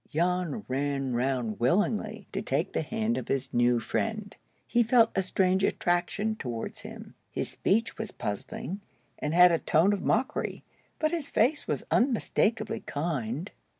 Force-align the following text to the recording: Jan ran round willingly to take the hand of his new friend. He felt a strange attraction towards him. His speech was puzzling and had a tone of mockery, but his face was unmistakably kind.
Jan 0.09 0.65
ran 0.67 1.13
round 1.13 1.59
willingly 1.59 2.27
to 2.31 2.41
take 2.41 2.73
the 2.73 2.81
hand 2.81 3.19
of 3.19 3.27
his 3.27 3.53
new 3.53 3.79
friend. 3.79 4.35
He 4.65 4.81
felt 4.81 5.11
a 5.15 5.21
strange 5.21 5.63
attraction 5.63 6.35
towards 6.37 6.79
him. 6.79 7.13
His 7.29 7.51
speech 7.51 7.99
was 7.99 8.09
puzzling 8.11 8.81
and 9.19 9.35
had 9.35 9.51
a 9.51 9.59
tone 9.59 9.93
of 9.93 10.01
mockery, 10.01 10.63
but 10.97 11.11
his 11.11 11.29
face 11.29 11.67
was 11.67 11.85
unmistakably 11.91 12.79
kind. 12.87 13.51